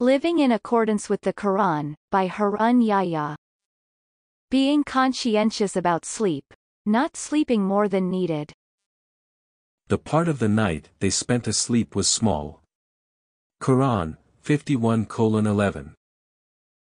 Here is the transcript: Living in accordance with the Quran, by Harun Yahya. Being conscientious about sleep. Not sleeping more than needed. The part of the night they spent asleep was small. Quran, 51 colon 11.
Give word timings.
Living 0.00 0.40
in 0.40 0.50
accordance 0.50 1.08
with 1.08 1.20
the 1.20 1.32
Quran, 1.32 1.94
by 2.10 2.26
Harun 2.26 2.80
Yahya. 2.80 3.36
Being 4.50 4.82
conscientious 4.82 5.76
about 5.76 6.04
sleep. 6.04 6.52
Not 6.84 7.16
sleeping 7.16 7.62
more 7.62 7.86
than 7.86 8.10
needed. 8.10 8.52
The 9.86 9.98
part 9.98 10.26
of 10.26 10.40
the 10.40 10.48
night 10.48 10.88
they 10.98 11.10
spent 11.10 11.46
asleep 11.46 11.94
was 11.94 12.08
small. 12.08 12.60
Quran, 13.62 14.16
51 14.42 15.06
colon 15.06 15.46
11. 15.46 15.94